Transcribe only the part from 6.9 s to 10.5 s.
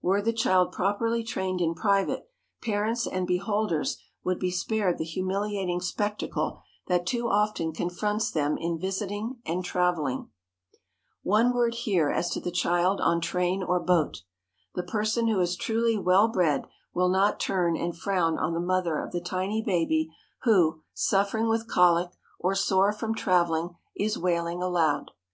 too often confronts them in visiting and traveling.